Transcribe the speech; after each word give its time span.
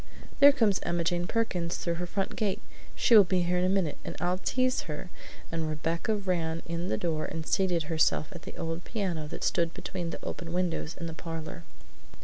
"There 0.39 0.51
comes 0.51 0.79
Emma 0.81 1.03
Jane 1.03 1.27
Perkins 1.27 1.77
through 1.77 1.93
her 2.01 2.07
front 2.07 2.35
gate; 2.35 2.59
she 2.95 3.15
will 3.15 3.23
be 3.23 3.43
here 3.43 3.59
in 3.59 3.63
a 3.63 3.69
minute, 3.69 3.99
and 4.03 4.15
I'll 4.19 4.39
tease 4.39 4.81
her!" 4.89 5.11
and 5.51 5.69
Rebecca 5.69 6.15
ran 6.15 6.63
in 6.65 6.87
the 6.87 6.97
door 6.97 7.25
and 7.25 7.45
seated 7.45 7.83
herself 7.83 8.29
at 8.31 8.41
the 8.41 8.57
old 8.57 8.83
piano 8.83 9.27
that 9.27 9.43
stood 9.43 9.75
between 9.75 10.09
the 10.09 10.25
open 10.25 10.53
windows 10.53 10.95
in 10.99 11.05
the 11.05 11.13
parlor. 11.13 11.65